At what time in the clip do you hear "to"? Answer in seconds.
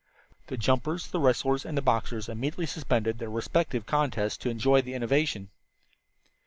4.37-4.49